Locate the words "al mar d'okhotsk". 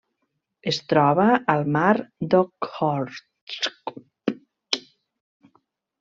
1.55-3.93